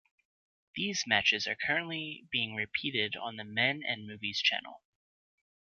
These 0.73 1.03
matches 1.05 1.45
are 1.45 1.53
currently 1.55 2.25
being 2.31 2.55
repeated 2.55 3.15
on 3.15 3.35
the 3.35 3.43
Men 3.43 3.83
and 3.87 4.07
Movies 4.07 4.41
channel. 4.41 4.81